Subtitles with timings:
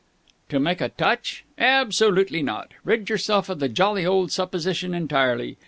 [0.49, 1.43] "To make a touch?
[1.59, 2.71] Absolutely not!
[2.83, 5.57] Rid yourself of the jolly old supposition entirely.